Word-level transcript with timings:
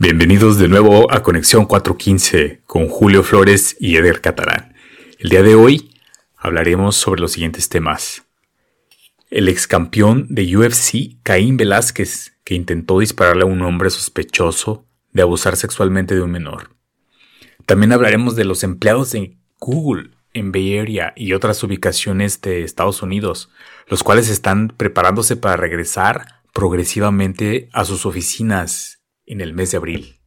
Bienvenidos 0.00 0.58
de 0.58 0.68
nuevo 0.68 1.12
a 1.12 1.24
Conexión 1.24 1.66
415 1.66 2.62
con 2.66 2.86
Julio 2.86 3.24
Flores 3.24 3.76
y 3.80 3.96
Eder 3.96 4.20
Catalán. 4.20 4.76
El 5.18 5.28
día 5.28 5.42
de 5.42 5.56
hoy 5.56 5.90
hablaremos 6.36 6.94
sobre 6.94 7.20
los 7.20 7.32
siguientes 7.32 7.68
temas. 7.68 8.22
El 9.28 9.48
ex 9.48 9.66
campeón 9.66 10.28
de 10.30 10.56
UFC, 10.56 11.20
Caín 11.24 11.56
Velázquez, 11.56 12.36
que 12.44 12.54
intentó 12.54 13.00
dispararle 13.00 13.42
a 13.42 13.46
un 13.46 13.60
hombre 13.62 13.90
sospechoso 13.90 14.86
de 15.10 15.22
abusar 15.22 15.56
sexualmente 15.56 16.14
de 16.14 16.22
un 16.22 16.30
menor. 16.30 16.70
También 17.66 17.90
hablaremos 17.90 18.36
de 18.36 18.44
los 18.44 18.62
empleados 18.62 19.10
de 19.10 19.36
Google 19.58 20.10
en 20.32 20.52
Bay 20.52 20.78
Area 20.78 21.12
y 21.16 21.32
otras 21.32 21.60
ubicaciones 21.64 22.40
de 22.40 22.62
Estados 22.62 23.02
Unidos, 23.02 23.50
los 23.88 24.04
cuales 24.04 24.28
están 24.28 24.68
preparándose 24.68 25.34
para 25.34 25.56
regresar 25.56 26.36
progresivamente 26.52 27.68
a 27.72 27.84
sus 27.84 28.06
oficinas 28.06 28.97
en 29.28 29.40
el 29.40 29.52
mes 29.52 29.70
de 29.70 29.76
abril. 29.76 30.18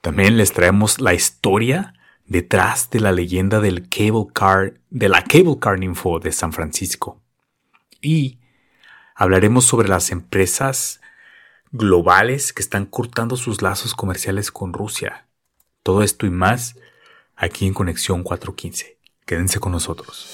También 0.00 0.36
les 0.36 0.52
traemos 0.52 1.00
la 1.00 1.14
historia 1.14 1.94
detrás 2.24 2.90
de 2.90 3.00
la 3.00 3.12
leyenda 3.12 3.60
del 3.60 3.88
cable 3.88 4.26
car, 4.32 4.74
de 4.90 5.08
la 5.08 5.22
cable 5.22 5.58
car 5.60 5.82
info 5.82 6.18
de 6.18 6.32
San 6.32 6.52
Francisco. 6.52 7.20
Y 8.00 8.38
hablaremos 9.14 9.64
sobre 9.64 9.88
las 9.88 10.10
empresas 10.10 11.00
globales 11.72 12.52
que 12.52 12.62
están 12.62 12.86
cortando 12.86 13.36
sus 13.36 13.62
lazos 13.62 13.94
comerciales 13.94 14.50
con 14.50 14.72
Rusia. 14.72 15.26
Todo 15.82 16.02
esto 16.02 16.26
y 16.26 16.30
más 16.30 16.76
aquí 17.34 17.66
en 17.66 17.74
Conexión 17.74 18.22
415. 18.22 18.98
Quédense 19.24 19.58
con 19.58 19.72
nosotros. 19.72 20.28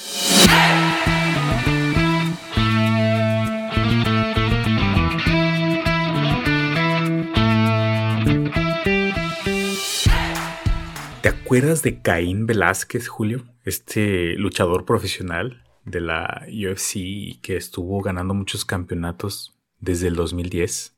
¿Te 11.23 11.29
acuerdas 11.29 11.85
de 11.85 12.03
Caín 12.03 12.47
Velázquez, 12.47 13.07
Julio? 13.07 13.45
Este 13.65 14.35
luchador 14.35 14.85
profesional 14.85 15.63
de 15.85 16.01
la 16.01 16.45
UFC 16.49 17.41
que 17.41 17.57
estuvo 17.57 18.01
ganando 18.01 18.35
muchos 18.35 18.65
campeonatos 18.65 19.57
desde 19.79 20.09
el 20.09 20.17
2010. 20.17 20.97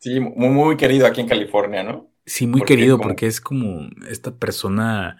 Sí, 0.00 0.20
muy, 0.20 0.48
muy 0.48 0.78
querido 0.78 1.06
aquí 1.06 1.20
en 1.20 1.28
California, 1.28 1.82
¿no? 1.82 2.10
Sí, 2.24 2.46
muy 2.46 2.62
querido 2.62 2.98
porque 2.98 3.26
es 3.26 3.42
como 3.42 3.90
esta 4.08 4.34
persona 4.36 5.18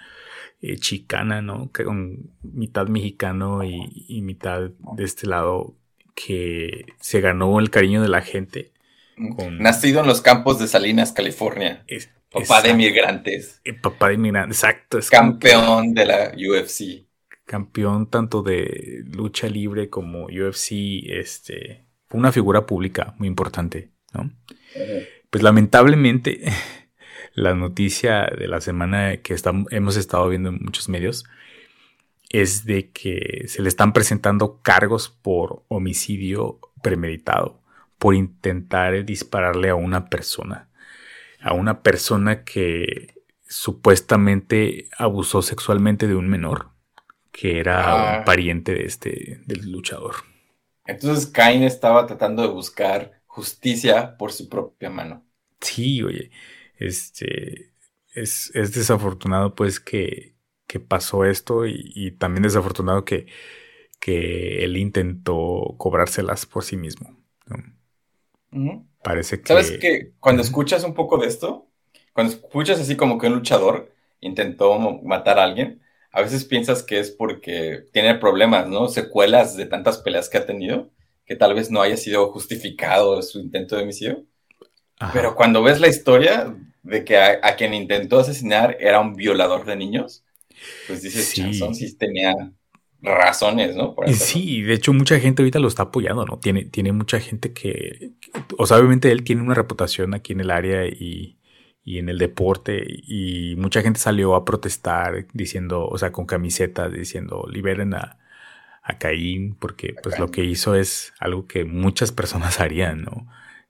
eh, 0.62 0.78
chicana, 0.78 1.42
¿no? 1.42 1.70
Con 1.70 2.30
mitad 2.40 2.88
mexicano 2.88 3.64
y, 3.64 4.22
mitad 4.22 4.70
de 4.96 5.04
este 5.04 5.26
lado 5.26 5.76
que 6.14 6.86
se 7.00 7.20
ganó 7.20 7.58
el 7.60 7.68
cariño 7.68 8.00
de 8.00 8.08
la 8.08 8.22
gente. 8.22 8.72
Nacido 9.58 10.00
en 10.00 10.06
los 10.06 10.22
campos 10.22 10.58
de 10.58 10.68
Salinas, 10.68 11.12
California. 11.12 11.84
Papá 12.30 12.60
de 12.60 12.70
inmigrantes. 12.70 13.60
Eh, 13.64 13.72
papá 13.72 14.08
de 14.08 14.14
inmigrantes, 14.14 14.58
exacto. 14.58 14.98
Es 14.98 15.08
campeón 15.08 15.94
de 15.94 16.04
la 16.04 16.32
UFC. 16.34 17.06
Campeón 17.46 18.10
tanto 18.10 18.42
de 18.42 19.02
lucha 19.06 19.48
libre 19.48 19.88
como 19.88 20.26
UFC. 20.26 21.04
Este, 21.06 21.86
fue 22.06 22.20
una 22.20 22.32
figura 22.32 22.66
pública 22.66 23.14
muy 23.18 23.28
importante, 23.28 23.90
¿no? 24.12 24.30
Pues 25.30 25.42
lamentablemente, 25.42 26.42
la 27.34 27.54
noticia 27.54 28.26
de 28.26 28.46
la 28.46 28.60
semana 28.60 29.16
que 29.18 29.34
hemos 29.70 29.96
estado 29.96 30.28
viendo 30.28 30.50
en 30.50 30.58
muchos 30.62 30.90
medios 30.90 31.24
es 32.28 32.66
de 32.66 32.90
que 32.90 33.44
se 33.48 33.62
le 33.62 33.70
están 33.70 33.94
presentando 33.94 34.60
cargos 34.60 35.08
por 35.08 35.64
homicidio 35.68 36.60
premeditado, 36.82 37.62
por 37.96 38.14
intentar 38.14 39.02
dispararle 39.06 39.70
a 39.70 39.74
una 39.74 40.10
persona 40.10 40.67
a 41.40 41.52
una 41.52 41.82
persona 41.82 42.44
que 42.44 43.14
supuestamente 43.48 44.88
abusó 44.96 45.42
sexualmente 45.42 46.06
de 46.06 46.14
un 46.14 46.28
menor, 46.28 46.70
que 47.32 47.60
era 47.60 47.94
un 47.94 48.20
ah. 48.20 48.22
pariente 48.24 48.74
de 48.74 48.84
este, 48.84 49.40
del 49.46 49.70
luchador. 49.70 50.16
Entonces 50.84 51.26
Cain 51.26 51.62
estaba 51.62 52.06
tratando 52.06 52.42
de 52.42 52.48
buscar 52.48 53.22
justicia 53.26 54.16
por 54.16 54.32
su 54.32 54.48
propia 54.48 54.90
mano. 54.90 55.24
Sí, 55.60 56.02
oye, 56.02 56.30
este, 56.76 57.72
es, 58.14 58.50
desafortunado 58.52 59.54
pues 59.54 59.80
que, 59.80 60.34
que 60.66 60.80
pasó 60.80 61.24
esto 61.24 61.66
y, 61.66 62.12
también 62.18 62.42
desafortunado 62.42 63.04
que, 63.04 63.26
que 64.00 64.64
él 64.64 64.76
intentó 64.76 65.74
cobrárselas 65.78 66.46
por 66.46 66.64
sí 66.64 66.76
mismo. 66.76 67.16
Parece 69.08 69.40
que. 69.40 69.48
¿Sabes 69.48 69.70
que 69.78 70.12
cuando 70.20 70.42
escuchas 70.42 70.84
un 70.84 70.92
poco 70.92 71.16
de 71.16 71.28
esto, 71.28 71.66
cuando 72.12 72.34
escuchas 72.34 72.78
así 72.78 72.94
como 72.94 73.16
que 73.16 73.28
un 73.28 73.36
luchador 73.36 73.94
intentó 74.20 74.78
matar 75.02 75.38
a 75.38 75.44
alguien, 75.44 75.80
a 76.12 76.20
veces 76.20 76.44
piensas 76.44 76.82
que 76.82 77.00
es 77.00 77.10
porque 77.10 77.86
tiene 77.90 78.16
problemas, 78.16 78.68
¿no? 78.68 78.88
Secuelas 78.88 79.56
de 79.56 79.64
tantas 79.64 79.96
peleas 79.96 80.28
que 80.28 80.36
ha 80.36 80.44
tenido, 80.44 80.90
que 81.24 81.36
tal 81.36 81.54
vez 81.54 81.70
no 81.70 81.80
haya 81.80 81.96
sido 81.96 82.30
justificado 82.32 83.22
su 83.22 83.40
intento 83.40 83.76
de 83.76 83.84
homicidio. 83.84 84.26
Pero 85.14 85.34
cuando 85.34 85.62
ves 85.62 85.80
la 85.80 85.88
historia 85.88 86.54
de 86.82 87.02
que 87.02 87.16
a, 87.16 87.56
quien 87.56 87.72
intentó 87.72 88.18
asesinar 88.18 88.76
era 88.78 89.00
un 89.00 89.14
violador 89.14 89.64
de 89.64 89.76
niños, 89.76 90.22
pues 90.86 91.00
dices, 91.00 91.28
sí. 91.28 91.50
sí 91.72 91.96
tenía 91.96 92.34
razones, 93.02 93.76
¿no? 93.76 93.94
sí, 94.12 94.62
de 94.62 94.74
hecho 94.74 94.92
mucha 94.92 95.18
gente 95.20 95.42
ahorita 95.42 95.58
lo 95.58 95.68
está 95.68 95.84
apoyando, 95.84 96.24
¿no? 96.24 96.38
Tiene, 96.38 96.64
tiene 96.64 96.92
mucha 96.92 97.20
gente 97.20 97.52
que, 97.52 98.12
o 98.56 98.66
sea, 98.66 98.78
obviamente 98.78 99.12
él 99.12 99.22
tiene 99.22 99.42
una 99.42 99.54
reputación 99.54 100.14
aquí 100.14 100.32
en 100.32 100.40
el 100.40 100.50
área 100.50 100.86
y, 100.86 101.36
en 101.84 102.10
el 102.10 102.18
deporte 102.18 102.84
y 102.86 103.54
mucha 103.56 103.80
gente 103.80 103.98
salió 103.98 104.34
a 104.34 104.44
protestar 104.44 105.26
diciendo, 105.32 105.86
o 105.86 105.96
sea, 105.96 106.12
con 106.12 106.26
camisetas 106.26 106.92
diciendo, 106.92 107.46
liberen 107.50 107.94
a, 107.94 108.18
a 108.82 108.98
Caín, 108.98 109.54
porque 109.54 109.94
pues 110.02 110.18
lo 110.18 110.30
que 110.30 110.44
hizo 110.44 110.74
es 110.74 111.14
algo 111.18 111.46
que 111.46 111.64
muchas 111.64 112.12
personas 112.12 112.60
harían, 112.60 113.02
¿no? 113.04 113.26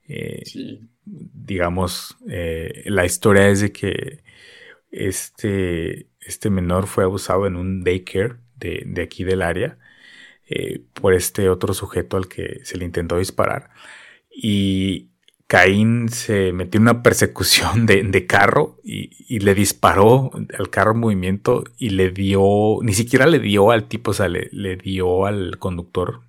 Eh, 0.09 0.43
sí. 0.45 0.81
Digamos, 1.05 2.17
eh, 2.29 2.83
la 2.87 3.05
historia 3.05 3.49
es 3.49 3.61
de 3.61 3.71
que 3.71 4.25
este, 4.91 6.09
este 6.21 6.51
menor 6.51 6.89
fue 6.89 7.05
abusado 7.05 7.47
en 7.47 7.55
un 7.55 7.85
daycare 7.85 8.37
de, 8.59 9.03
aquí 9.03 9.25
del 9.25 9.43
área 9.43 9.79
eh, 10.49 10.83
por 10.95 11.15
este 11.15 11.49
otro 11.51 11.75
sujeto 11.75 12.17
al 12.17 12.29
que 12.29 12.61
se 12.65 12.79
le 12.79 12.85
intentó 12.85 13.19
disparar. 13.19 13.71
Y 14.31 15.11
Caín 15.49 16.11
se 16.11 16.53
metió 16.53 16.79
en 16.79 16.83
una 16.83 17.03
persecución 17.03 17.87
de, 17.87 18.27
carro 18.27 18.79
y, 18.85 19.41
le 19.41 19.55
disparó 19.55 20.31
al 20.59 20.71
carro 20.71 20.93
en 20.93 21.01
movimiento 21.01 21.65
y 21.79 21.91
le 21.91 22.11
dio, 22.11 22.79
ni 22.83 22.93
siquiera 22.95 23.27
le 23.27 23.39
dio 23.41 23.71
al 23.71 23.89
tipo, 23.89 24.11
o 24.13 24.15
sea, 24.15 24.29
le, 24.29 24.77
dio 24.77 25.27
al 25.27 25.59
conductor, 25.59 26.23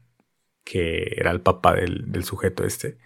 que 0.63 1.15
era 1.17 1.31
el 1.31 1.41
papá 1.41 1.75
del, 1.75 2.11
del, 2.11 2.23
sujeto 2.23 2.63
este. 2.65 2.97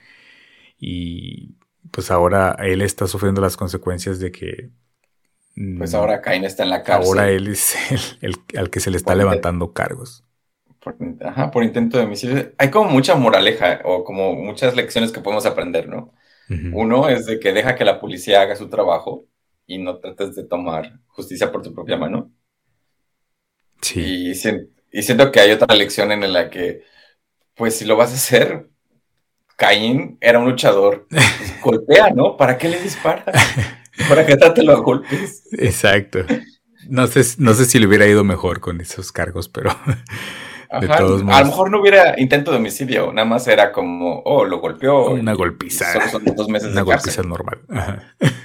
Y 0.79 1.55
pues 1.91 2.11
ahora 2.11 2.55
él 2.59 2.81
está 2.81 3.07
sufriendo 3.07 3.41
las 3.41 3.57
consecuencias 3.57 4.19
de 4.19 4.31
que 4.31 4.71
pues 5.77 5.93
ahora 5.93 6.21
Cain 6.21 6.45
está 6.45 6.63
en 6.63 6.69
la 6.69 6.81
cárcel. 6.81 7.07
Ahora 7.07 7.29
él 7.29 7.47
es 7.47 7.75
el, 8.21 8.35
al 8.57 8.69
que 8.69 8.79
se 8.79 8.89
le 8.89 8.97
está 8.97 9.15
levantando 9.15 9.73
cargos. 9.73 10.23
Por, 10.79 10.97
ajá, 11.21 11.51
por 11.51 11.63
intento 11.63 11.97
de 11.97 12.05
homicidio. 12.05 12.53
Hay 12.57 12.69
como 12.69 12.89
mucha 12.89 13.15
moraleja 13.15 13.81
o 13.85 14.03
como 14.03 14.33
muchas 14.33 14.75
lecciones 14.75 15.11
que 15.11 15.21
podemos 15.21 15.45
aprender, 15.45 15.87
¿no? 15.87 16.13
Uno 16.73 17.09
es 17.09 17.25
de 17.25 17.39
que 17.39 17.51
deja 17.51 17.73
que 17.73 17.85
la 17.85 17.99
policía 17.99 18.41
haga 18.41 18.55
su 18.55 18.69
trabajo 18.69 19.25
y 19.65 19.79
no 19.79 19.97
trates 19.97 20.35
de 20.35 20.43
tomar 20.43 20.99
justicia 21.07 21.51
por 21.51 21.63
tu 21.63 21.73
propia 21.73 21.97
mano. 21.97 22.31
Sí. 23.81 24.01
Y, 24.01 24.35
siento 25.01 25.31
que 25.31 25.39
hay 25.39 25.51
otra 25.51 25.73
lección 25.75 26.11
en 26.11 26.31
la 26.31 26.51
que, 26.51 26.83
pues 27.55 27.77
si 27.77 27.85
lo 27.85 27.95
vas 27.95 28.11
a 28.11 28.15
hacer, 28.15 28.69
Caín 29.55 30.17
era 30.21 30.37
un 30.37 30.45
luchador. 30.45 31.07
Pues, 31.63 31.77
golpea, 31.79 32.09
¿no? 32.09 32.35
¿Para 32.35 32.57
qué 32.57 32.67
le 32.67 32.77
dispara? 32.79 33.23
Para 34.09 34.25
que 34.25 34.35
te 34.37 34.63
lo 34.63 34.81
golpes. 34.83 35.43
Exacto. 35.53 36.19
No 36.89 37.07
sé, 37.07 37.23
no 37.37 37.53
sé 37.53 37.65
si 37.65 37.79
le 37.79 37.87
hubiera 37.87 38.07
ido 38.07 38.23
mejor 38.23 38.59
con 38.59 38.81
esos 38.81 39.11
cargos, 39.11 39.49
pero 39.49 39.71
de 40.81 40.87
todos 40.87 41.23
modos. 41.23 41.37
A 41.37 41.41
lo 41.41 41.47
mejor 41.47 41.71
no 41.71 41.81
hubiera 41.81 42.19
intento 42.19 42.51
de 42.51 42.57
homicidio, 42.57 43.13
nada 43.13 43.25
más 43.25 43.47
era 43.47 43.71
como, 43.71 44.21
oh, 44.25 44.45
lo 44.45 44.59
golpeó. 44.59 45.11
Una 45.11 45.33
golpiza. 45.33 45.93
Solo 45.93 46.07
son 46.09 46.35
dos 46.35 46.49
meses 46.49 46.71
Una 46.71 46.81
golpiza 46.81 47.21
normal. 47.23 47.61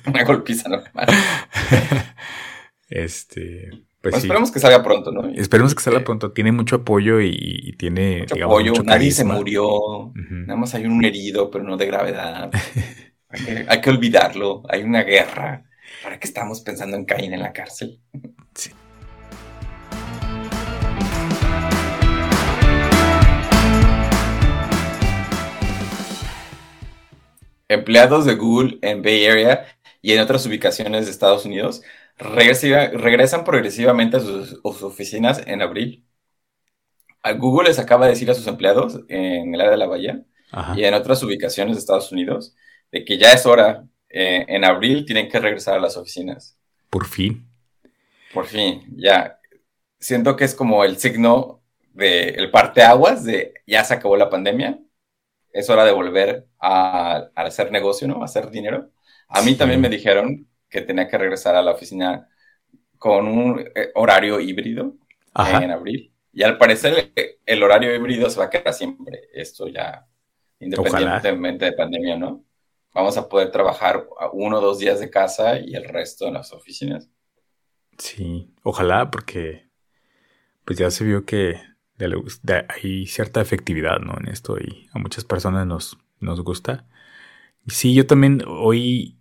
Una 0.06 0.24
golpiza 0.24 0.68
normal. 0.68 1.06
este. 2.88 3.70
Pues, 4.00 4.12
pues 4.12 4.24
esperemos 4.24 4.52
que 4.52 4.60
salga 4.60 4.80
pronto, 4.84 5.10
¿no? 5.10 5.28
Esperemos 5.34 5.74
que 5.74 5.82
salga 5.82 6.04
pronto. 6.04 6.30
Tiene 6.30 6.52
mucho 6.52 6.76
apoyo 6.76 7.20
y, 7.20 7.74
tiene. 7.78 8.20
Mucho 8.20 8.44
apoyo, 8.44 8.72
nadie 8.84 9.10
se 9.10 9.24
murió. 9.24 10.12
Nada 10.14 10.56
más 10.56 10.72
hay 10.74 10.86
un 10.86 11.04
herido, 11.04 11.50
pero 11.50 11.64
no 11.64 11.76
de 11.76 11.86
gravedad. 11.86 12.50
Hay 13.68 13.80
que, 13.80 13.90
olvidarlo. 13.90 14.62
Hay 14.68 14.82
una 14.82 15.02
guerra. 15.02 15.64
¿Para 16.02 16.18
qué 16.18 16.26
estamos 16.26 16.60
pensando 16.60 16.96
en 16.96 17.04
Caín 17.04 17.34
en 17.34 17.40
la 17.40 17.52
cárcel? 17.52 18.00
Sí. 18.54 18.70
Empleados 27.68 28.24
de 28.24 28.34
Google 28.34 28.78
en 28.80 29.02
Bay 29.02 29.26
Area 29.26 29.66
y 30.00 30.12
en 30.12 30.20
otras 30.20 30.46
ubicaciones 30.46 31.04
de 31.04 31.10
Estados 31.10 31.44
Unidos 31.44 31.82
regresan 32.16 33.44
progresivamente 33.44 34.16
a 34.16 34.20
sus, 34.20 34.58
oficinas 34.62 35.42
en 35.46 35.60
abril. 35.60 36.06
Google 37.36 37.68
les 37.68 37.78
acaba 37.78 38.06
de 38.06 38.12
decir 38.12 38.30
a 38.30 38.34
sus 38.34 38.46
empleados 38.46 39.00
en 39.08 39.54
el 39.54 39.60
área 39.60 39.72
de 39.72 39.76
la 39.76 39.86
bahía 39.86 40.24
y 40.76 40.84
en 40.84 40.94
otras 40.94 41.22
ubicaciones 41.22 41.76
de 41.76 41.80
Estados 41.80 42.10
Unidos 42.10 42.56
de 42.90 43.04
que 43.04 43.18
ya 43.18 43.32
es 43.32 43.46
hora, 43.46 43.84
eh, 44.08 44.44
en 44.48 44.64
abril 44.64 45.04
tienen 45.04 45.28
que 45.28 45.38
regresar 45.38 45.74
a 45.74 45.80
las 45.80 45.96
oficinas. 45.96 46.56
Por 46.90 47.06
fin. 47.06 47.46
Por 48.32 48.46
fin, 48.46 48.84
ya. 48.96 49.38
Siento 49.98 50.36
que 50.36 50.44
es 50.44 50.54
como 50.54 50.84
el 50.84 50.98
signo 50.98 51.62
de 51.92 52.30
el 52.30 52.50
parteaguas 52.50 53.24
de 53.24 53.54
ya 53.66 53.84
se 53.84 53.94
acabó 53.94 54.16
la 54.16 54.30
pandemia, 54.30 54.78
es 55.52 55.68
hora 55.68 55.84
de 55.84 55.92
volver 55.92 56.46
a, 56.60 57.28
hacer 57.34 57.72
negocio, 57.72 58.06
¿no? 58.06 58.22
A 58.22 58.26
hacer 58.26 58.50
dinero. 58.50 58.90
A 59.28 59.42
mí 59.42 59.54
también 59.56 59.80
me 59.80 59.88
dijeron 59.88 60.46
que 60.68 60.82
tenía 60.82 61.08
que 61.08 61.18
regresar 61.18 61.56
a 61.56 61.62
la 61.62 61.72
oficina 61.72 62.28
con 62.98 63.26
un 63.26 63.60
eh, 63.74 63.90
horario 63.94 64.40
híbrido 64.40 64.94
en 65.34 65.70
abril. 65.70 66.12
Y 66.32 66.42
al 66.42 66.58
parecer 66.58 67.12
el, 67.44 67.62
horario 67.62 67.94
híbrido 67.94 68.30
se 68.30 68.38
va 68.38 68.46
a 68.46 68.50
quedar 68.50 68.72
siempre. 68.72 69.28
Esto 69.32 69.68
ya, 69.68 70.06
independientemente 70.60 71.64
de 71.64 71.72
pandemia, 71.72 72.16
¿no? 72.16 72.44
Vamos 72.94 73.16
a 73.16 73.28
poder 73.28 73.50
trabajar 73.50 74.08
uno 74.32 74.58
o 74.58 74.60
dos 74.60 74.78
días 74.78 75.00
de 75.00 75.10
casa 75.10 75.58
y 75.58 75.74
el 75.74 75.84
resto 75.84 76.26
en 76.26 76.34
las 76.34 76.52
oficinas. 76.52 77.08
Sí, 77.98 78.54
ojalá, 78.62 79.10
porque 79.10 79.68
pues 80.64 80.78
ya 80.78 80.90
se 80.90 81.04
vio 81.04 81.24
que 81.24 81.60
hay 82.68 83.06
cierta 83.06 83.40
efectividad 83.40 83.98
¿no? 84.00 84.14
en 84.18 84.28
esto 84.28 84.58
y 84.58 84.88
a 84.92 84.98
muchas 84.98 85.24
personas 85.24 85.66
nos, 85.66 85.98
nos 86.20 86.42
gusta. 86.42 86.86
Sí, 87.66 87.94
yo 87.94 88.06
también 88.06 88.42
hoy, 88.46 89.18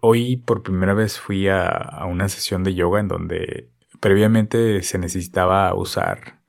hoy 0.00 0.36
por 0.36 0.62
primera 0.62 0.94
vez 0.94 1.18
fui 1.18 1.48
a, 1.48 2.04
una 2.06 2.28
sesión 2.28 2.64
de 2.64 2.74
yoga 2.74 3.00
en 3.00 3.08
donde 3.08 3.70
previamente 4.00 4.82
se 4.82 4.98
necesitaba 4.98 5.74
usar 5.74 6.40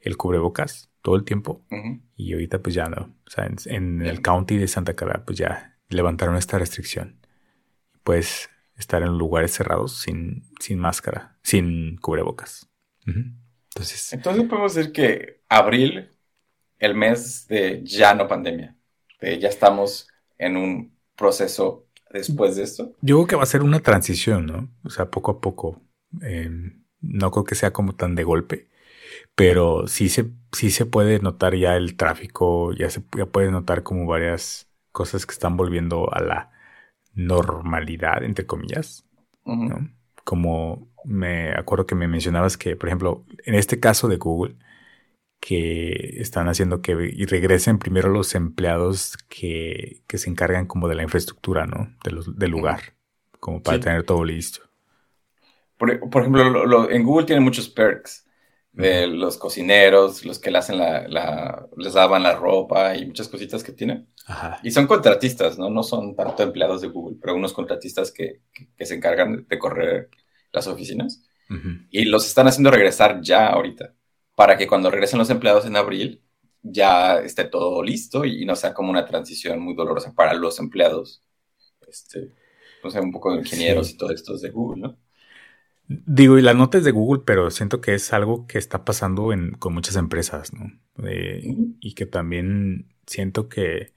el 0.00 0.16
cubrebocas 0.16 0.90
todo 1.04 1.16
el 1.16 1.24
tiempo 1.24 1.62
y 2.16 2.32
ahorita 2.32 2.60
pues 2.60 2.74
ya 2.74 2.88
no. 2.88 3.14
O 3.26 3.30
sea, 3.30 3.46
en, 3.66 4.00
el 4.00 4.22
county 4.22 4.56
de 4.56 4.66
Santa 4.66 4.94
Clara 4.94 5.22
pues 5.26 5.36
ya 5.36 5.76
levantaron 5.90 6.34
esta 6.36 6.58
restricción. 6.58 7.20
Puedes 8.02 8.48
estar 8.78 9.02
en 9.02 9.18
lugares 9.18 9.52
cerrados 9.52 10.00
sin, 10.00 10.44
sin 10.60 10.78
máscara, 10.78 11.36
sin 11.42 11.98
cubrebocas. 11.98 12.70
Entonces, 13.04 14.14
Entonces 14.14 14.44
podemos 14.44 14.74
decir 14.74 14.92
que 14.92 15.42
abril, 15.50 16.08
el 16.78 16.94
mes 16.94 17.46
de 17.48 17.82
ya 17.84 18.14
no 18.14 18.26
pandemia, 18.26 18.74
de 19.20 19.38
ya 19.38 19.50
estamos 19.50 20.08
en 20.38 20.56
un 20.56 20.96
proceso 21.16 21.86
después 22.10 22.56
de 22.56 22.62
esto. 22.62 22.96
Yo 23.02 23.16
creo 23.16 23.26
que 23.26 23.36
va 23.36 23.42
a 23.42 23.46
ser 23.46 23.62
una 23.62 23.80
transición, 23.80 24.46
¿no? 24.46 24.70
O 24.84 24.88
sea, 24.88 25.10
poco 25.10 25.32
a 25.32 25.40
poco. 25.42 25.82
Em, 26.22 26.82
no 27.02 27.30
creo 27.30 27.44
que 27.44 27.56
sea 27.56 27.74
como 27.74 27.94
tan 27.94 28.14
de 28.14 28.24
golpe, 28.24 28.68
pero 29.34 29.86
sí 29.86 30.08
se, 30.08 30.30
sí 30.52 30.70
se 30.70 30.86
puede 30.86 31.18
notar 31.18 31.54
ya 31.54 31.76
el 31.76 31.96
tráfico, 31.96 32.72
ya 32.72 32.90
se 32.90 33.02
ya 33.16 33.26
puede 33.26 33.50
notar 33.50 33.82
como 33.82 34.06
varias 34.06 34.70
cosas 34.92 35.26
que 35.26 35.32
están 35.32 35.56
volviendo 35.56 36.12
a 36.12 36.20
la 36.20 36.50
normalidad, 37.14 38.22
entre 38.22 38.46
comillas, 38.46 39.04
¿no? 39.44 39.90
Como 40.24 40.88
me 41.04 41.52
acuerdo 41.52 41.86
que 41.86 41.94
me 41.94 42.08
mencionabas 42.08 42.56
que, 42.56 42.76
por 42.76 42.88
ejemplo, 42.88 43.24
en 43.44 43.54
este 43.54 43.78
caso 43.78 44.08
de 44.08 44.16
Google, 44.16 44.56
que 45.40 46.14
están 46.20 46.48
haciendo 46.48 46.80
que 46.80 46.94
regresen 46.94 47.78
primero 47.78 48.08
los 48.08 48.34
empleados 48.34 49.18
que, 49.28 50.02
se 50.08 50.30
encargan 50.30 50.66
como 50.66 50.88
de 50.88 50.94
la 50.94 51.02
infraestructura, 51.02 51.66
¿no? 51.66 51.94
De 52.02 52.12
los, 52.12 52.38
del 52.38 52.50
lugar, 52.50 52.94
como 53.40 53.62
para 53.62 53.78
tener 53.78 54.04
todo 54.04 54.24
listo. 54.24 54.60
Por, 55.76 55.90
ejemplo, 55.90 56.88
en 56.88 57.02
Google 57.02 57.26
tienen 57.26 57.44
muchos 57.44 57.68
perks 57.68 58.23
de 58.74 59.06
los 59.06 59.38
cocineros, 59.38 60.24
los 60.24 60.38
que 60.38 60.50
le 60.50 60.58
hacen 60.58 60.78
la, 60.78 61.66
les 61.76 61.94
lavan 61.94 62.24
la 62.24 62.34
ropa 62.34 62.96
y 62.96 63.06
muchas 63.06 63.28
cositas 63.28 63.62
que 63.62 63.72
tienen. 63.72 64.08
Y 64.62 64.70
son 64.72 64.86
contratistas, 64.86 65.58
¿no? 65.58 65.70
No 65.70 65.82
son 65.82 66.16
tanto 66.16 66.42
empleados 66.42 66.80
de 66.82 66.88
Google, 66.88 67.16
pero 67.20 67.36
unos 67.36 67.52
contratistas 67.52 68.10
que, 68.10 68.40
que 68.76 68.86
se 68.86 68.94
encargan 68.94 69.46
de 69.48 69.58
correr 69.58 70.10
las 70.52 70.66
oficinas, 70.66 71.22
y 71.90 72.04
los 72.06 72.26
están 72.26 72.48
haciendo 72.48 72.70
regresar 72.70 73.20
ya 73.20 73.48
ahorita, 73.48 73.94
para 74.34 74.56
que 74.56 74.66
cuando 74.66 74.90
regresen 74.90 75.18
los 75.18 75.30
empleados 75.30 75.66
en 75.66 75.76
abril 75.76 76.22
ya 76.62 77.18
esté 77.18 77.44
todo 77.44 77.82
listo 77.82 78.24
y, 78.24 78.44
no 78.44 78.56
sea 78.56 78.72
como 78.72 78.90
una 78.90 79.04
transición 79.04 79.60
muy 79.60 79.74
dolorosa 79.74 80.14
para 80.14 80.34
los 80.34 80.58
empleados. 80.58 81.22
Este, 81.86 82.32
no 82.82 82.90
sé, 82.90 82.98
un 83.00 83.12
poco 83.12 83.32
de 83.32 83.40
ingenieros 83.40 83.90
y 83.90 83.96
todo 83.96 84.10
esto 84.10 84.36
de 84.36 84.50
Google, 84.50 84.80
¿no? 84.80 84.98
Digo, 85.86 86.38
y 86.38 86.42
la 86.42 86.54
nota 86.54 86.78
es 86.78 86.84
de 86.84 86.92
Google, 86.92 87.22
pero 87.26 87.50
siento 87.50 87.80
que 87.80 87.94
es 87.94 88.12
algo 88.12 88.46
que 88.46 88.58
está 88.58 88.84
pasando 88.84 89.32
en, 89.32 89.52
con 89.52 89.74
muchas 89.74 89.96
empresas, 89.96 90.52
¿no? 90.54 90.72
Y 91.80 91.94
que 91.94 92.06
también 92.06 92.88
siento 93.06 93.48
que 93.48 93.92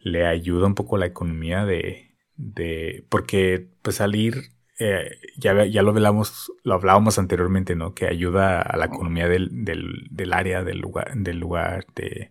le 0.00 0.26
ayuda 0.26 0.66
un 0.66 0.74
poco 0.74 0.98
la 0.98 1.06
economía 1.06 1.64
de, 1.64 2.16
de 2.36 3.04
porque 3.08 3.68
pues 3.82 3.96
salir 3.96 4.52
eh, 4.80 5.10
ya, 5.36 5.64
ya 5.64 5.82
lo, 5.82 5.90
hablamos, 5.90 6.52
lo 6.62 6.74
hablábamos 6.74 7.18
anteriormente, 7.18 7.74
¿no? 7.74 7.94
Que 7.94 8.06
ayuda 8.06 8.62
a 8.62 8.76
la 8.76 8.86
economía 8.86 9.28
del, 9.28 9.48
del, 9.52 10.32
área, 10.32 10.62
del 10.62 10.78
lugar, 10.78 11.14
del 11.16 11.38
lugar 11.38 11.86
de, 11.96 12.30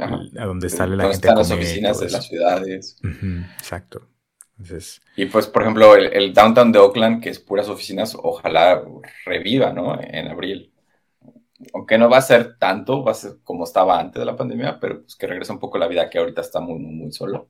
a 0.00 0.46
donde 0.46 0.70
sale 0.70 0.96
la 0.96 1.04
gente. 1.04 1.16
Están 1.16 1.36
las 1.38 1.50
oficinas 1.50 2.00
de 2.00 2.10
las 2.10 2.26
ciudades. 2.26 2.98
exacto. 3.58 4.08
Y 5.16 5.26
pues, 5.26 5.46
por 5.48 5.62
ejemplo, 5.62 5.96
el, 5.96 6.32
downtown 6.32 6.70
de 6.72 6.78
Oakland, 6.78 7.22
que 7.22 7.30
es 7.30 7.40
puras 7.40 7.68
oficinas, 7.68 8.16
ojalá 8.20 8.82
reviva, 9.24 9.72
¿no? 9.72 9.98
En 10.00 10.28
abril. 10.28 10.72
Aunque 11.72 11.98
no 11.98 12.08
va 12.08 12.18
a 12.18 12.22
ser 12.22 12.56
tanto, 12.58 13.02
va 13.04 13.12
a 13.12 13.14
ser 13.14 13.38
como 13.42 13.64
estaba 13.64 13.98
antes 13.98 14.20
de 14.20 14.26
la 14.26 14.36
pandemia, 14.36 14.78
pero 14.80 15.02
pues 15.02 15.16
que 15.16 15.26
regrese 15.26 15.52
un 15.52 15.58
poco 15.58 15.78
la 15.78 15.88
vida 15.88 16.08
que 16.10 16.18
ahorita 16.18 16.40
está 16.40 16.60
muy, 16.60 16.78
muy, 16.78 17.12
solo. 17.12 17.48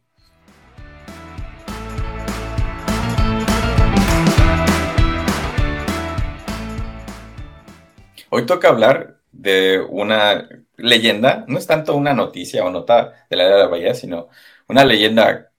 Hoy 8.30 8.46
toca 8.46 8.68
hablar 8.68 9.20
de 9.32 9.80
una 9.88 10.48
leyenda, 10.76 11.44
no 11.48 11.58
es 11.58 11.66
tanto 11.66 11.94
una 11.94 12.14
noticia 12.14 12.64
o 12.64 12.70
nota 12.70 13.26
de 13.30 13.36
la 13.36 13.44
era 13.44 13.56
de 13.56 13.62
la 13.62 13.68
bahía, 13.68 13.94
sino 13.94 14.28
una 14.68 14.84
leyenda 14.84 15.52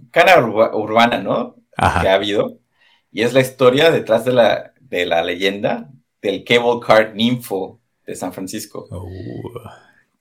con 0.00 0.08
cara 0.10 0.44
urbana, 0.44 1.18
¿no? 1.18 1.56
Que 1.76 2.08
ha 2.08 2.14
habido. 2.14 2.58
Y 3.12 3.22
es 3.22 3.32
la 3.32 3.40
historia 3.40 3.90
detrás 3.90 4.24
de 4.24 4.32
la, 4.32 4.72
de 4.80 5.06
la 5.06 5.22
leyenda 5.22 5.90
del 6.22 6.44
Cable 6.44 6.80
Car 6.86 7.14
Ninfo 7.14 7.80
de 8.06 8.14
San 8.14 8.32
Francisco. 8.32 8.86
Uh, 8.90 9.58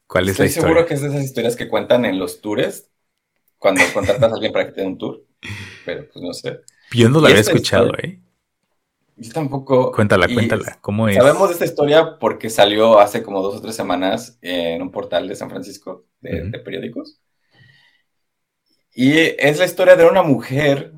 ¿Cuál 0.08 0.26
es 0.26 0.32
Estoy 0.32 0.46
la 0.46 0.50
historia? 0.50 0.68
seguro 0.70 0.86
que 0.86 0.94
es 0.94 1.02
de 1.02 1.08
esas 1.10 1.24
historias 1.24 1.56
que 1.56 1.68
cuentan 1.68 2.06
en 2.06 2.18
los 2.18 2.42
tours, 2.42 2.90
cuando 3.58 3.84
contratas 3.94 4.32
a 4.32 4.36
alguien 4.36 4.52
para 4.52 4.66
que 4.66 4.72
te 4.72 4.82
dé 4.82 4.88
un 4.88 4.98
tour. 4.98 5.24
Pero 5.86 6.08
pues 6.12 6.24
no 6.24 6.34
sé. 6.34 6.62
Yo 6.92 7.10
no 7.10 7.20
la 7.20 7.30
había 7.30 7.42
escuchado, 7.42 7.92
¿eh? 8.02 8.20
Yo 9.20 9.34
tampoco. 9.34 9.92
Cuéntala, 9.92 10.28
cuéntala. 10.34 10.78
¿Cómo 10.82 11.08
es? 11.08 11.16
Sabemos 11.16 11.50
de 11.50 11.54
esta 11.54 11.66
historia 11.66 12.18
porque 12.20 12.50
salió 12.50 13.00
hace 13.00 13.22
como 13.22 13.42
dos 13.42 13.58
o 13.58 13.62
tres 13.62 13.76
semanas 13.76 14.38
en 14.42 14.82
un 14.82 14.92
portal 14.92 15.28
de 15.28 15.36
San 15.36 15.50
Francisco 15.50 16.06
de, 16.22 16.58
periódicos. 16.60 17.20
Y 19.02 19.18
es 19.18 19.58
la 19.58 19.64
historia 19.64 19.96
de 19.96 20.06
una 20.06 20.24
mujer 20.24 20.92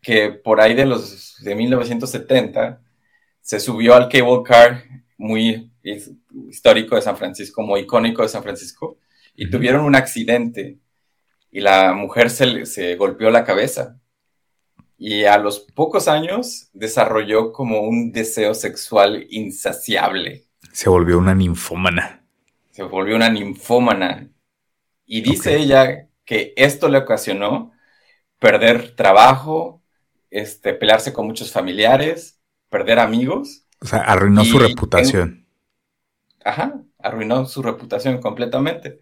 que 0.00 0.30
por 0.30 0.60
ahí 0.60 0.74
de 0.74 0.86
los 0.86 1.38
de 1.40 1.56
1970 1.56 2.80
se 3.40 3.58
subió 3.58 3.96
al 3.96 4.08
cable 4.08 4.44
car 4.44 4.84
muy 5.16 5.72
histórico 5.82 6.94
de 6.94 7.02
San 7.02 7.16
Francisco, 7.16 7.62
muy 7.62 7.80
icónico 7.80 8.22
de 8.22 8.28
San 8.28 8.44
Francisco, 8.44 8.98
y 9.34 9.50
tuvieron 9.50 9.84
un 9.84 9.96
accidente 9.96 10.78
y 11.50 11.58
la 11.58 11.94
mujer 11.94 12.30
se, 12.30 12.64
se 12.64 12.94
golpeó 12.94 13.28
la 13.28 13.44
cabeza 13.44 13.98
y 14.96 15.24
a 15.24 15.36
los 15.36 15.58
pocos 15.58 16.06
años 16.06 16.70
desarrolló 16.74 17.50
como 17.50 17.80
un 17.80 18.12
deseo 18.12 18.54
sexual 18.54 19.26
insaciable. 19.30 20.44
Se 20.70 20.88
volvió 20.88 21.18
una 21.18 21.34
ninfómana. 21.34 22.24
Se 22.70 22.84
volvió 22.84 23.16
una 23.16 23.30
ninfómana. 23.30 24.28
Y 25.06 25.22
dice 25.22 25.56
ella 25.56 26.07
que 26.28 26.52
esto 26.56 26.90
le 26.90 26.98
ocasionó 26.98 27.72
perder 28.38 28.94
trabajo, 28.94 29.82
este, 30.28 30.74
pelearse 30.74 31.14
con 31.14 31.26
muchos 31.26 31.50
familiares, 31.50 32.38
perder 32.68 32.98
amigos. 32.98 33.64
O 33.80 33.86
sea, 33.86 34.00
arruinó 34.00 34.44
su 34.44 34.58
reputación. 34.58 35.48
Ajá, 36.44 36.82
arruinó 36.98 37.46
su 37.46 37.62
reputación 37.62 38.20
completamente. 38.20 39.00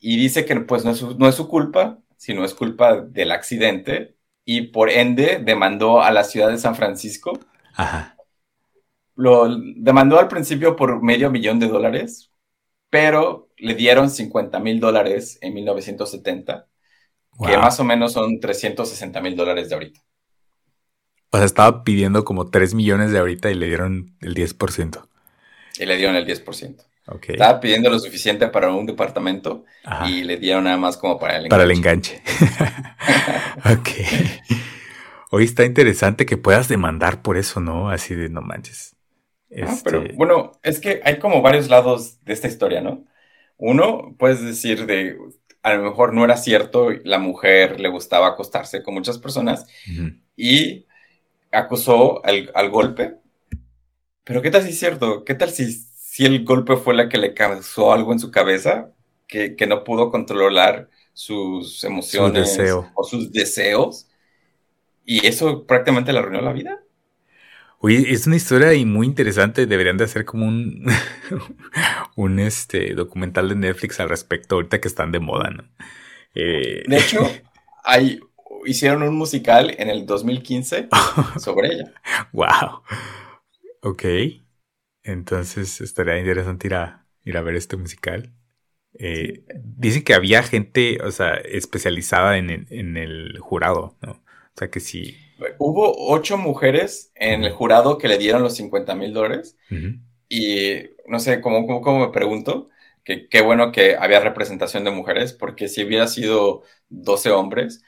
Y 0.00 0.16
dice 0.16 0.44
que 0.44 0.56
pues 0.56 0.84
no 0.84 0.90
es 0.90 1.00
no 1.00 1.28
es 1.28 1.36
su 1.36 1.46
culpa, 1.46 2.00
sino 2.16 2.44
es 2.44 2.54
culpa 2.54 2.96
del 3.02 3.30
accidente 3.30 4.16
y 4.44 4.62
por 4.62 4.90
ende 4.90 5.40
demandó 5.40 6.02
a 6.02 6.10
la 6.10 6.24
ciudad 6.24 6.48
de 6.48 6.58
San 6.58 6.74
Francisco. 6.74 7.38
Ajá. 7.76 8.16
Lo 9.14 9.48
demandó 9.76 10.18
al 10.18 10.26
principio 10.26 10.74
por 10.74 11.00
medio 11.04 11.30
millón 11.30 11.60
de 11.60 11.68
dólares, 11.68 12.32
pero 12.90 13.48
le 13.56 13.74
dieron 13.74 14.10
50 14.10 14.58
mil 14.60 14.80
dólares 14.80 15.38
en 15.40 15.54
1970 15.54 16.68
que 17.44 17.58
más 17.58 17.78
o 17.80 17.84
menos 17.84 18.12
son 18.12 18.40
360 18.40 19.20
mil 19.20 19.36
dólares 19.36 19.68
de 19.68 19.74
ahorita. 19.74 20.00
O 21.30 21.36
sea, 21.36 21.44
estaba 21.44 21.84
pidiendo 21.84 22.24
como 22.24 22.48
3 22.48 22.74
millones 22.74 23.12
de 23.12 23.18
ahorita 23.18 23.50
y 23.50 23.54
le 23.54 23.66
dieron 23.66 24.16
el 24.20 24.34
10%. 24.34 25.06
Y 25.78 25.84
le 25.84 25.96
dieron 25.96 26.16
el 26.16 26.26
10%. 26.26 26.84
Estaba 27.28 27.60
pidiendo 27.60 27.90
lo 27.90 27.98
suficiente 27.98 28.48
para 28.48 28.72
un 28.72 28.86
departamento 28.86 29.64
y 30.06 30.24
le 30.24 30.38
dieron 30.38 30.64
nada 30.64 30.76
más 30.76 30.96
como 30.96 31.18
para 31.18 31.36
el 31.36 31.46
enganche. 31.46 31.50
Para 31.50 31.64
el 31.64 31.70
enganche. 31.70 32.22
ok. 33.78 33.88
Hoy 35.30 35.44
está 35.44 35.64
interesante 35.64 36.26
que 36.26 36.36
puedas 36.36 36.68
demandar 36.68 37.22
por 37.22 37.36
eso, 37.36 37.60
¿no? 37.60 37.90
Así 37.90 38.14
de 38.14 38.28
no 38.28 38.40
manches. 38.40 38.95
Ah, 39.62 39.76
pero 39.84 40.02
este 40.02 40.14
bueno, 40.14 40.52
es 40.62 40.80
que 40.80 41.00
hay 41.04 41.18
como 41.18 41.42
varios 41.42 41.68
lados 41.68 42.22
de 42.24 42.32
esta 42.32 42.48
historia, 42.48 42.80
¿no? 42.80 43.04
Uno, 43.56 44.14
puedes 44.18 44.42
decir 44.42 44.86
de, 44.86 45.16
a 45.62 45.74
lo 45.74 45.82
mejor 45.82 46.12
no 46.12 46.24
era 46.24 46.36
cierto, 46.36 46.90
la 47.04 47.18
mujer 47.18 47.80
le 47.80 47.88
gustaba 47.88 48.28
acostarse 48.28 48.82
con 48.82 48.94
muchas 48.94 49.18
personas 49.18 49.66
y 50.36 50.86
acusó 51.50 52.24
al, 52.24 52.50
al, 52.54 52.70
golpe. 52.70 53.14
Pero 54.24 54.42
¿qué 54.42 54.50
tal 54.50 54.62
si 54.62 54.70
es 54.70 54.78
cierto? 54.78 55.24
¿Qué 55.24 55.34
tal 55.34 55.50
si 55.50 55.86
si 56.16 56.24
el 56.24 56.46
golpe 56.46 56.78
fue 56.78 56.94
la 56.94 57.10
que 57.10 57.18
le 57.18 57.34
causó 57.34 57.92
algo 57.92 58.10
en 58.10 58.18
su 58.18 58.30
cabeza, 58.30 58.90
que, 59.26 59.54
no 59.68 59.84
pudo 59.84 60.10
controlar 60.10 60.88
sus 61.12 61.84
emociones 61.84 62.58
o 62.94 63.04
sus 63.04 63.30
deseos, 63.32 64.08
y 65.04 65.26
eso 65.26 65.66
prácticamente 65.66 66.14
le 66.14 66.20
arruinó 66.20 66.40
la 66.40 66.54
vida. 66.54 66.82
Oye, 67.86 68.12
es 68.12 68.26
una 68.26 68.34
historia 68.34 68.74
y 68.74 68.84
muy 68.84 69.06
interesante. 69.06 69.64
Deberían 69.64 69.96
de 69.96 70.02
hacer 70.02 70.24
como 70.24 70.44
un, 70.44 70.86
un 72.16 72.40
este, 72.40 72.94
documental 72.94 73.48
de 73.48 73.54
Netflix 73.54 74.00
al 74.00 74.08
respecto, 74.08 74.56
ahorita 74.56 74.80
que 74.80 74.88
están 74.88 75.12
de 75.12 75.20
moda, 75.20 75.50
¿no? 75.50 75.62
Eh, 76.34 76.82
de 76.84 76.96
hecho, 76.96 77.20
hay, 77.84 78.18
hicieron 78.64 79.04
un 79.04 79.14
musical 79.14 79.72
en 79.78 79.88
el 79.88 80.04
2015 80.04 80.88
sobre 81.38 81.74
ella. 81.74 81.94
Wow. 82.32 82.82
Ok. 83.82 84.02
Entonces 85.04 85.80
estaría 85.80 86.18
interesante 86.18 86.66
ir 86.66 86.74
a, 86.74 87.06
ir 87.22 87.36
a 87.36 87.42
ver 87.42 87.54
este 87.54 87.76
musical. 87.76 88.34
Eh, 88.98 89.44
dicen 89.62 90.02
que 90.02 90.14
había 90.14 90.42
gente, 90.42 90.98
o 91.04 91.12
sea, 91.12 91.34
especializada 91.34 92.36
en 92.36 92.50
el, 92.96 93.38
jurado, 93.38 93.96
¿no? 94.02 94.10
O 94.10 94.58
sea 94.58 94.70
que 94.70 94.80
sí. 94.80 95.16
Hubo 95.58 95.94
ocho 96.10 96.38
mujeres 96.38 97.12
en 97.14 97.44
el 97.44 97.52
jurado 97.52 97.98
que 97.98 98.08
le 98.08 98.18
dieron 98.18 98.42
los 98.42 98.56
50 98.56 98.94
mil 98.94 99.12
dólares. 99.12 99.56
Y 100.28 100.78
no 101.06 101.20
sé, 101.20 101.40
cómo, 101.40 101.66
cómo, 101.82 102.06
me 102.06 102.12
pregunto, 102.12 102.68
que 103.04 103.28
qué 103.28 103.42
bueno 103.42 103.70
que 103.70 103.96
había 103.96 104.20
representación 104.20 104.84
de 104.84 104.90
mujeres, 104.90 105.32
porque 105.32 105.68
si 105.68 105.84
hubiera 105.84 106.06
sido 106.06 106.62
12 106.88 107.30
hombres, 107.30 107.82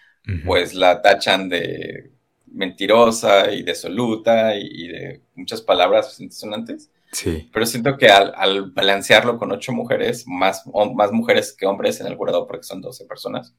pues 0.45 0.75
la 0.75 1.01
tachan 1.01 1.49
de 1.49 2.11
mentirosa 2.47 3.51
y 3.51 3.63
de 3.63 3.75
soluta 3.75 4.55
y, 4.57 4.89
de 4.89 5.23
muchas 5.35 5.63
palabras 5.63 6.19
sonantes. 6.31 6.91
Sí. 7.13 7.49
Pero 7.51 7.65
siento 7.65 7.97
que 7.97 8.09
al, 8.09 8.71
balancearlo 8.73 9.39
con 9.39 9.51
ocho 9.53 9.73
mujeres, 9.73 10.27
más, 10.27 10.65
más 10.95 11.13
mujeres 11.13 11.55
que 11.59 11.67
hombres 11.67 12.01
en 12.01 12.07
el 12.07 12.17
jurado, 12.17 12.47
porque 12.47 12.65
son 12.65 12.83
12 12.83 13.07
personas, 13.07 13.55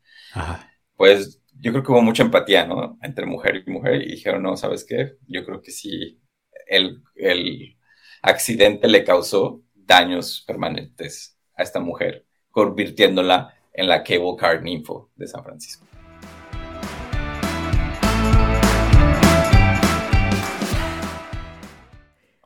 pues 1.00 1.42
yo 1.62 1.72
creo 1.72 1.82
que 1.82 1.94
hubo 1.94 2.02
mucha 2.02 2.24
empatía, 2.24 2.68
¿no? 2.68 3.00
Entre 3.02 3.26
mujer 3.26 3.64
y 3.66 3.72
mujer, 3.72 4.02
y 4.02 4.12
dijeron, 4.16 4.44
no, 4.44 4.58
¿sabes 4.58 4.84
qué? 4.84 5.16
Yo 5.30 5.46
creo 5.46 5.62
que 5.62 5.72
sí, 5.72 6.22
el, 6.68 7.02
el 7.16 7.78
accidente 8.22 8.90
le 8.90 9.06
causó 9.06 9.64
daños 9.74 10.44
permanentes 10.46 11.40
a 11.56 11.64
esta 11.64 11.80
mujer, 11.80 12.26
convirtiéndola 12.52 13.54
en 13.72 13.88
la 13.88 14.04
cable 14.04 14.36
car 14.38 14.62
ninfo 14.62 15.10
de 15.16 15.28
San 15.28 15.42
Francisco. 15.42 15.88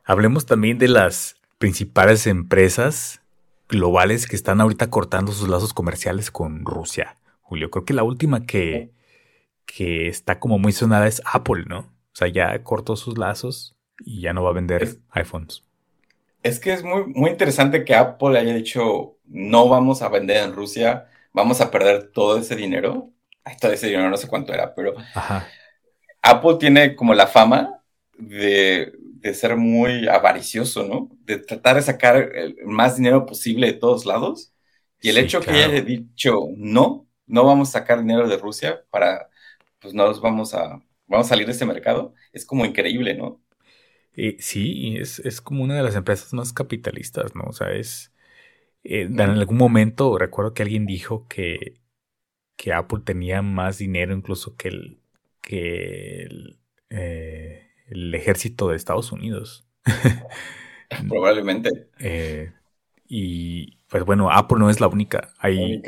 Hablemos 0.04 0.46
también 0.46 0.78
de 0.78 0.86
las 0.86 1.34
principales 1.58 2.28
empresas 2.28 3.20
globales 3.68 4.28
que 4.28 4.36
están 4.36 4.60
ahorita 4.60 4.90
cortando 4.90 5.32
sus 5.32 5.48
lazos 5.48 5.74
comerciales 5.74 6.30
con 6.30 6.64
Rusia. 6.64 7.16
Julio, 7.44 7.70
creo 7.70 7.84
que 7.84 7.94
la 7.94 8.02
última 8.02 8.44
que, 8.46 8.90
que 9.66 10.08
está 10.08 10.40
como 10.40 10.58
muy 10.58 10.72
sonada 10.72 11.06
es 11.06 11.22
Apple, 11.24 11.64
¿no? 11.68 11.78
O 11.78 12.16
sea, 12.16 12.28
ya 12.28 12.62
cortó 12.62 12.96
sus 12.96 13.18
lazos 13.18 13.76
y 14.04 14.20
ya 14.20 14.32
no 14.32 14.42
va 14.42 14.50
a 14.50 14.54
vender 14.54 14.98
iPhones. 15.10 15.62
Es 16.42 16.58
que 16.58 16.72
es 16.72 16.82
muy, 16.82 17.04
muy 17.06 17.30
interesante 17.30 17.84
que 17.84 17.94
Apple 17.94 18.38
haya 18.38 18.54
dicho, 18.54 19.16
no 19.26 19.68
vamos 19.68 20.02
a 20.02 20.08
vender 20.08 20.44
en 20.44 20.54
Rusia, 20.54 21.06
vamos 21.32 21.60
a 21.60 21.70
perder 21.70 22.10
todo 22.12 22.38
ese 22.38 22.56
dinero. 22.56 23.12
todo 23.60 23.72
ese 23.72 23.86
dinero 23.86 24.10
no 24.10 24.16
sé 24.16 24.26
cuánto 24.26 24.52
era, 24.52 24.74
pero 24.74 24.94
Apple 26.22 26.56
tiene 26.58 26.96
como 26.96 27.14
la 27.14 27.26
fama 27.26 27.80
de 28.18 28.92
de 29.24 29.32
ser 29.32 29.56
muy 29.56 30.06
avaricioso, 30.06 30.86
¿no? 30.86 31.08
De 31.24 31.38
tratar 31.38 31.76
de 31.76 31.82
sacar 31.82 32.16
el 32.34 32.56
más 32.66 32.98
dinero 32.98 33.24
posible 33.24 33.68
de 33.68 33.72
todos 33.72 34.04
lados. 34.04 34.52
Y 35.00 35.08
el 35.08 35.16
hecho 35.16 35.40
que 35.40 35.50
haya 35.50 35.80
dicho, 35.80 36.48
no, 36.58 37.03
no 37.26 37.44
vamos 37.44 37.70
a 37.70 37.80
sacar 37.80 38.00
dinero 38.00 38.28
de 38.28 38.36
Rusia 38.38 38.84
para, 38.90 39.30
pues 39.80 39.94
no 39.94 40.06
nos 40.06 40.20
vamos 40.20 40.54
a, 40.54 40.82
vamos 41.06 41.26
a 41.26 41.30
salir 41.30 41.46
de 41.46 41.52
este 41.52 41.66
mercado, 41.66 42.14
es 42.32 42.46
como 42.46 42.64
increíble, 42.64 43.14
¿no? 43.14 43.40
Eh, 44.16 44.36
sí, 44.38 44.96
es, 44.96 45.18
es 45.20 45.40
como 45.40 45.64
una 45.64 45.76
de 45.76 45.82
las 45.82 45.96
empresas 45.96 46.32
más 46.32 46.52
capitalistas, 46.52 47.34
¿no? 47.34 47.44
O 47.44 47.52
sea, 47.52 47.72
es... 47.72 48.12
Eh, 48.84 49.02
en 49.02 49.20
algún 49.20 49.56
momento 49.56 50.18
recuerdo 50.18 50.54
que 50.54 50.62
alguien 50.62 50.86
dijo 50.86 51.26
que, 51.28 51.80
que 52.56 52.72
Apple 52.72 53.00
tenía 53.04 53.42
más 53.42 53.78
dinero 53.78 54.14
incluso 54.14 54.56
que 54.56 54.68
el, 54.68 55.00
que 55.40 56.22
el, 56.24 56.58
eh, 56.90 57.70
el 57.88 58.14
ejército 58.14 58.68
de 58.68 58.76
Estados 58.76 59.12
Unidos. 59.12 59.66
Probablemente. 61.08 61.88
Y 63.08 63.78
pues 63.94 64.04
bueno, 64.04 64.28
Apple 64.28 64.58
no 64.58 64.70
es 64.70 64.80
la 64.80 64.88
única. 64.88 65.32
Hay 65.38 65.80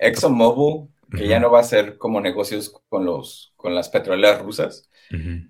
ExxonMobil, 0.00 0.88
que 1.16 1.28
ya 1.28 1.38
no 1.38 1.52
va 1.52 1.58
a 1.58 1.60
hacer 1.60 1.98
como 1.98 2.20
negocios 2.20 2.74
con 2.88 3.04
los 3.04 3.52
con 3.54 3.76
las 3.76 3.88
petroleras 3.88 4.42
rusas, 4.42 4.90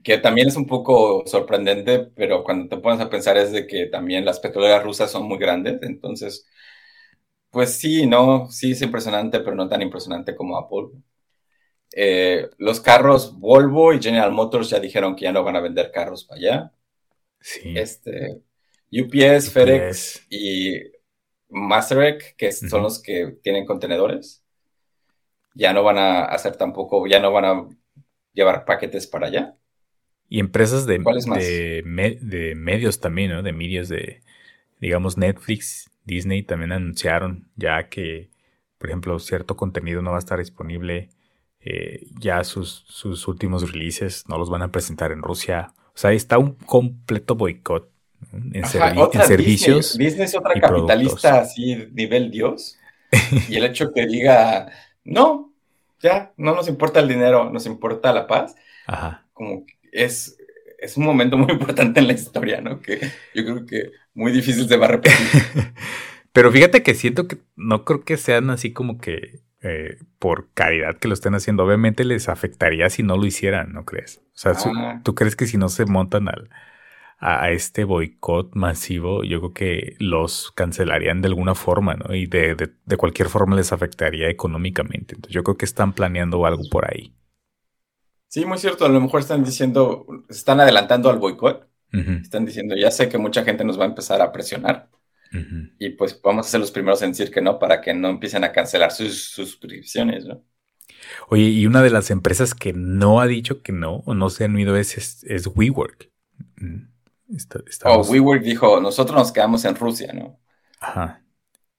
que 0.02 0.18
también 0.18 0.48
es 0.48 0.56
un 0.56 0.66
poco 0.66 1.22
sorprendente, 1.24 2.00
pero 2.14 2.44
cuando 2.44 2.68
te 2.68 2.82
pones 2.82 3.00
a 3.00 3.08
pensar 3.08 3.38
es 3.38 3.52
de 3.52 3.66
que 3.66 3.86
también 3.86 4.26
las 4.26 4.38
petroleras 4.38 4.84
rusas 4.84 5.10
son 5.10 5.26
muy 5.26 5.38
grandes, 5.38 5.80
entonces, 5.80 6.46
pues 7.48 7.70
sí, 7.70 8.06
no, 8.06 8.50
sí 8.50 8.72
es 8.72 8.82
impresionante, 8.82 9.40
pero 9.40 9.56
no 9.56 9.66
tan 9.66 9.80
impresionante 9.80 10.36
como 10.36 10.58
Apple. 10.58 11.00
Eh, 11.96 12.50
los 12.58 12.82
carros 12.82 13.38
Volvo 13.38 13.94
y 13.94 14.02
General 14.02 14.30
Motors 14.30 14.68
ya 14.68 14.78
dijeron 14.78 15.16
que 15.16 15.22
ya 15.24 15.32
no 15.32 15.42
van 15.42 15.56
a 15.56 15.60
vender 15.60 15.90
carros 15.90 16.24
para 16.24 16.38
allá. 16.38 16.72
Sí. 17.40 17.72
Este, 17.74 18.42
UPS, 18.92 19.50
FedEx 19.50 20.26
y 20.28 20.93
Masterec, 21.54 22.36
que 22.36 22.52
son 22.52 22.82
los 22.82 23.00
que 23.00 23.38
tienen 23.42 23.64
contenedores, 23.64 24.42
ya 25.54 25.72
no 25.72 25.82
van 25.84 25.98
a 25.98 26.24
hacer 26.24 26.56
tampoco, 26.56 27.06
ya 27.06 27.20
no 27.20 27.32
van 27.32 27.44
a 27.44 27.68
llevar 28.32 28.64
paquetes 28.64 29.06
para 29.06 29.28
allá. 29.28 29.56
Y 30.28 30.40
empresas 30.40 30.84
de, 30.86 30.98
de, 30.98 32.18
de, 32.20 32.54
medios 32.56 32.98
también, 32.98 33.30
¿no? 33.30 33.42
De 33.42 33.52
medios 33.52 33.88
de, 33.88 34.22
digamos, 34.80 35.16
Netflix, 35.16 35.90
Disney 36.04 36.42
también 36.42 36.72
anunciaron 36.72 37.48
ya 37.56 37.88
que, 37.88 38.30
por 38.78 38.88
ejemplo, 38.88 39.18
cierto 39.20 39.56
contenido 39.56 40.02
no 40.02 40.10
va 40.10 40.16
a 40.16 40.20
estar 40.20 40.38
disponible 40.38 41.10
eh, 41.60 42.08
ya 42.18 42.42
sus, 42.42 42.84
sus, 42.88 43.26
últimos 43.28 43.70
releases 43.72 44.28
no 44.28 44.36
los 44.36 44.50
van 44.50 44.62
a 44.62 44.72
presentar 44.72 45.12
en 45.12 45.22
Rusia. 45.22 45.72
O 45.94 45.98
sea, 45.98 46.12
está 46.12 46.36
un 46.36 46.56
completo 46.56 47.36
boicot 47.36 47.93
en, 48.32 48.64
servicios. 48.66 49.96
Disney, 49.98 50.24
es 50.24 50.36
otra 50.36 50.60
capitalista 50.60 51.40
así, 51.40 51.88
nivel 51.92 52.30
Dios. 52.30 52.78
y 53.48 53.56
el 53.56 53.64
hecho 53.64 53.92
que 53.92 54.06
diga, 54.06 54.70
no, 55.04 55.52
ya, 56.00 56.32
no 56.36 56.54
nos 56.54 56.68
importa 56.68 57.00
el 57.00 57.08
dinero, 57.08 57.50
nos 57.50 57.66
importa 57.66 58.12
la 58.12 58.26
paz. 58.26 58.54
Ajá. 58.86 59.26
Como 59.32 59.64
es, 59.92 60.36
es 60.78 60.96
un 60.96 61.04
momento 61.04 61.36
muy 61.36 61.52
importante 61.52 62.00
en 62.00 62.06
la 62.06 62.12
historia, 62.12 62.60
¿no? 62.60 62.80
Que 62.80 63.00
yo 63.34 63.44
creo 63.44 63.66
que 63.66 63.90
muy 64.14 64.32
difícil 64.32 64.68
se 64.68 64.76
va 64.76 64.86
a 64.86 64.90
repetir. 64.90 65.16
Pero 66.32 66.50
fíjate 66.50 66.82
que 66.82 66.94
siento 66.94 67.28
que 67.28 67.38
no 67.56 67.84
creo 67.84 68.02
que 68.02 68.16
sean 68.16 68.50
así 68.50 68.72
como 68.72 68.98
que 68.98 69.44
eh, 69.66 69.96
por 70.18 70.50
caridad 70.52 70.98
que 70.98 71.08
lo 71.08 71.14
estén 71.14 71.34
haciendo. 71.34 71.64
Obviamente 71.64 72.04
les 72.04 72.28
afectaría 72.28 72.90
si 72.90 73.02
no 73.02 73.16
lo 73.16 73.24
hicieran, 73.24 73.72
¿no 73.72 73.86
crees? 73.86 74.20
O 74.34 74.38
sea, 74.38 74.52
ah. 74.56 75.00
¿tú 75.02 75.14
crees 75.14 75.36
que 75.36 75.46
si 75.46 75.56
no 75.56 75.70
se 75.70 75.86
montan 75.86 76.28
al, 76.28 76.50
a, 77.18 77.50
este 77.50 77.84
boicot 77.84 78.54
masivo, 78.54 79.24
yo 79.24 79.40
creo 79.40 79.52
que 79.54 79.96
los 79.98 80.52
cancelarían 80.52 81.22
de 81.22 81.28
alguna 81.28 81.54
forma, 81.54 81.94
¿no? 81.94 82.14
Y 82.14 82.26
de, 82.26 82.54
de, 82.54 82.96
cualquier 82.96 83.28
forma 83.28 83.56
les 83.56 83.72
afectaría 83.72 84.28
económicamente. 84.28 85.14
Entonces 85.14 85.34
yo 85.34 85.42
creo 85.42 85.56
que 85.56 85.64
están 85.64 85.92
planeando 85.92 86.44
algo 86.46 86.62
por 86.70 86.90
ahí. 86.90 87.14
Sí, 88.28 88.44
muy 88.44 88.58
cierto. 88.58 88.84
A 88.84 88.88
lo 88.88 89.00
mejor 89.00 89.20
están 89.20 89.44
diciendo, 89.44 90.06
están 90.28 90.60
adelantando 90.60 91.10
al 91.10 91.18
boicot. 91.18 91.68
Están 91.92 92.44
diciendo, 92.44 92.74
ya 92.74 92.90
sé 92.90 93.08
que 93.08 93.18
mucha 93.18 93.44
gente 93.44 93.64
nos 93.64 93.78
va 93.78 93.84
a 93.84 93.86
empezar 93.86 94.20
a 94.20 94.32
presionar 94.32 94.90
y 95.78 95.90
pues 95.90 96.20
vamos 96.22 96.46
a 96.46 96.50
ser 96.50 96.60
los 96.60 96.70
primeros 96.70 97.02
en 97.02 97.10
decir 97.10 97.30
que 97.30 97.40
no 97.40 97.58
para 97.58 97.80
que 97.80 97.92
no 97.92 98.08
empiecen 98.08 98.44
a 98.44 98.52
cancelar 98.52 98.92
sus 98.92 99.30
suscripciones, 99.30 100.24
¿no? 100.24 100.44
Oye, 101.28 101.44
y 101.44 101.66
una 101.66 101.82
de 101.82 101.90
las 101.90 102.10
empresas 102.10 102.54
que 102.54 102.72
no 102.72 103.20
ha 103.20 103.26
dicho 103.26 103.62
que 103.62 103.72
no, 103.72 103.96
o 104.06 104.14
no 104.14 104.30
se 104.30 104.44
han 104.44 104.52
unido 104.52 104.76
es, 104.76 105.24
es, 105.24 105.46
WeWork. 105.46 106.10
Mm, 107.34 107.88
oh, 107.88 108.02
WeWork 108.02 108.42
dijo, 108.42 108.80
nosotros 108.80 109.16
nos 109.16 109.32
quedamos 109.32 109.64
en 109.64 109.74
Rusia, 109.74 110.12
¿no? 110.12 110.38
Ajá. 110.80 111.22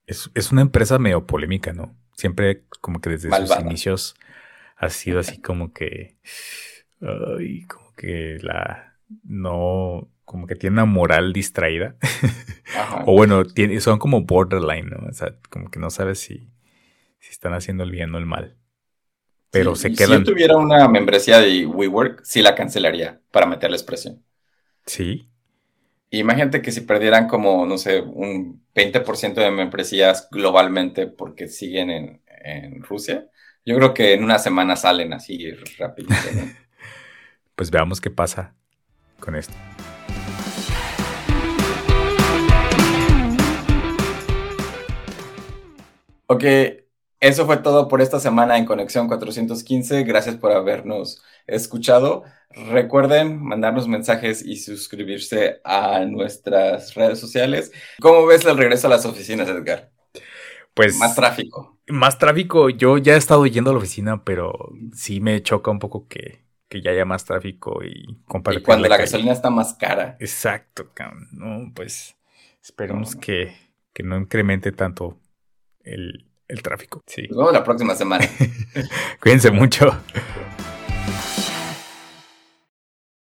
Es, 0.06 0.30
es 0.36 0.52
una 0.52 0.62
empresa 0.62 1.00
medio 1.00 1.26
polémica, 1.26 1.74
¿no? 1.74 1.96
Siempre 2.14 2.64
como 2.82 3.00
que 3.00 3.10
desde 3.10 3.30
sus 3.36 3.60
inicios 3.60 4.16
ha 4.78 4.90
sido 4.90 5.20
así 5.20 5.42
como 5.42 5.74
que... 5.74 6.18
Ay, 7.02 7.66
como 7.66 7.94
que 7.96 8.38
la... 8.42 8.98
No... 9.24 10.10
Como 10.26 10.48
que 10.48 10.56
tiene 10.56 10.74
una 10.74 10.86
moral 10.86 11.34
distraída. 11.34 11.96
o 13.06 13.14
bueno, 13.14 13.46
tiene, 13.46 13.80
son 13.80 14.00
como 14.00 14.22
borderline, 14.22 14.90
¿no? 14.90 15.08
O 15.08 15.14
sea, 15.14 15.36
como 15.52 15.70
que 15.70 15.80
no 15.80 15.92
sabes 15.92 16.20
si, 16.20 16.50
si 17.20 17.30
están 17.32 17.54
haciendo 17.54 17.84
el 17.84 17.92
bien 17.92 18.14
o 18.16 18.18
el 18.18 18.26
mal 18.26 18.58
pero 19.56 19.76
se 19.76 19.94
quedan. 19.94 20.20
Si 20.20 20.26
yo 20.26 20.34
tuviera 20.34 20.58
una 20.58 20.88
membresía 20.90 21.40
de 21.40 21.66
WeWork, 21.66 22.24
sí 22.24 22.42
la 22.42 22.56
cancelaría 22.56 23.22
para 23.32 23.46
meterles 23.46 23.84
presión. 23.84 24.22
Sí. 24.86 25.30
Imagínate 26.12 26.62
que 26.62 26.72
si 26.72 26.82
perdieran 26.82 27.28
como, 27.28 27.66
no 27.66 27.78
sé, 27.78 28.00
un 28.02 28.64
20% 28.76 29.34
de 29.34 29.52
membresías 29.52 30.30
globalmente 30.30 31.08
porque 31.08 31.48
siguen 31.48 31.90
en, 31.90 32.22
Rusia, 32.84 33.28
yo 33.66 33.76
creo 33.76 33.94
que 33.96 34.14
en 34.14 34.24
una 34.24 34.38
semana 34.38 34.76
salen 34.76 35.14
así 35.14 35.52
rápido. 35.80 36.10
pues 37.56 37.72
veamos 37.72 38.00
qué 38.00 38.12
pasa 38.12 38.54
con 39.20 39.36
esto. 39.36 39.56
Ok, 46.28 46.44
eso 47.20 47.46
fue 47.48 47.58
todo 47.58 47.88
por 47.88 48.02
esta 48.02 48.20
semana 48.20 48.60
en 48.60 48.66
Conexión 48.66 49.08
415. 49.08 50.04
Gracias 50.04 50.36
por 50.36 50.52
habernos 50.52 51.24
escuchado. 51.48 52.24
Recuerden 52.50 53.44
mandarnos 53.44 53.88
mensajes 53.88 54.46
y 54.46 54.58
suscribirse 54.58 55.60
a 55.64 56.06
nuestras 56.06 56.94
redes 56.96 57.20
sociales. 57.20 57.72
¿Cómo 58.00 58.26
ves 58.26 58.46
el 58.46 58.58
regreso 58.58 58.88
a 58.88 58.92
las 58.92 59.06
oficinas, 59.06 59.50
Edgar? 59.50 59.92
Pues 60.74 60.98
más 60.98 61.16
tráfico. 61.16 61.78
Más 61.88 62.18
tráfico. 62.18 62.70
Yo 62.70 62.98
ya 62.98 63.16
he 63.16 63.18
estado 63.18 63.46
yendo 63.46 63.72
a 63.72 63.74
la 63.74 63.80
oficina, 63.80 64.24
pero 64.24 64.54
sí 64.94 65.22
me 65.22 65.42
choca 65.42 65.72
un 65.72 65.80
poco 65.80 66.08
que, 66.08 66.44
ya 66.84 66.92
haya 66.92 67.06
más 67.06 67.24
tráfico 67.24 67.82
y 67.84 68.20
compartir. 68.26 68.62
Y 68.62 68.66
cuando 68.66 68.90
la, 68.90 68.98
gasolina 68.98 69.32
está 69.32 69.50
más 69.50 69.76
cara. 69.76 70.18
Exacto, 70.20 70.92
no, 71.32 71.72
pues 71.74 72.18
esperemos 72.62 73.16
Que, 73.16 73.56
que 73.94 74.04
no 74.04 74.18
incremente 74.18 74.74
tanto 74.74 75.18
el, 75.86 76.26
el 76.50 76.62
tráfico. 76.62 77.02
Sí. 77.08 77.28
Nos 77.30 77.38
vemos 77.38 77.54
la 77.54 77.64
próxima 77.64 77.96
semana. 77.96 78.28
Cuídense 79.22 79.52
mucho. 79.52 79.98
Bye. 81.06 81.45